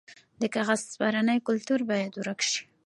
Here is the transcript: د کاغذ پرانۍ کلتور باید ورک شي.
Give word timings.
د 0.41 0.43
کاغذ 0.55 0.81
پرانۍ 0.99 1.39
کلتور 1.47 1.79
باید 1.89 2.11
ورک 2.17 2.39
شي. 2.49 2.61